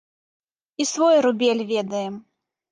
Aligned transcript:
І 0.81 0.87
свой 0.93 1.19
рубель 1.27 1.63
ведаем! 1.75 2.21